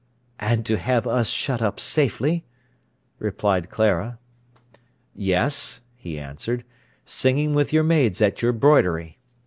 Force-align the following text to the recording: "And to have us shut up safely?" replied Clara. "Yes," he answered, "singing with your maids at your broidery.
"And 0.39 0.65
to 0.65 0.77
have 0.79 1.05
us 1.05 1.29
shut 1.29 1.61
up 1.61 1.79
safely?" 1.79 2.43
replied 3.19 3.69
Clara. 3.69 4.17
"Yes," 5.13 5.81
he 5.93 6.17
answered, 6.17 6.63
"singing 7.05 7.53
with 7.53 7.71
your 7.71 7.83
maids 7.83 8.19
at 8.19 8.41
your 8.41 8.51
broidery. 8.51 9.19